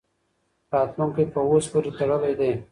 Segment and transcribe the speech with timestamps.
[0.73, 2.51] راتلونکی په اوس پوري تړلی دی.